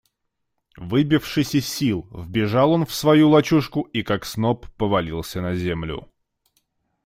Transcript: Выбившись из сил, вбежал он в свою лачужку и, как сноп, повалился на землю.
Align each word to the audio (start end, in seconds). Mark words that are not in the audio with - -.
Выбившись 0.77 1.53
из 1.53 1.67
сил, 1.69 2.07
вбежал 2.11 2.71
он 2.71 2.87
в 2.87 2.91
свою 2.91 3.29
лачужку 3.29 3.83
и, 3.93 4.01
как 4.01 4.25
сноп, 4.25 4.65
повалился 4.75 5.41
на 5.41 5.53
землю. 5.53 6.09